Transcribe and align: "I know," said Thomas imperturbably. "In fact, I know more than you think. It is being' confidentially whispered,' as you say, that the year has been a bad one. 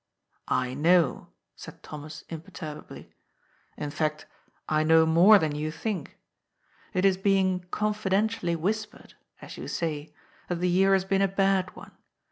"I 0.47 0.73
know," 0.73 1.27
said 1.55 1.83
Thomas 1.83 2.23
imperturbably. 2.27 3.11
"In 3.77 3.91
fact, 3.91 4.25
I 4.67 4.81
know 4.81 5.05
more 5.05 5.37
than 5.37 5.53
you 5.53 5.69
think. 5.69 6.17
It 6.91 7.05
is 7.05 7.17
being' 7.17 7.65
confidentially 7.69 8.55
whispered,' 8.55 9.13
as 9.43 9.57
you 9.57 9.67
say, 9.67 10.11
that 10.49 10.55
the 10.55 10.69
year 10.69 10.93
has 10.93 11.05
been 11.05 11.21
a 11.21 11.27
bad 11.27 11.75
one. 11.75 11.91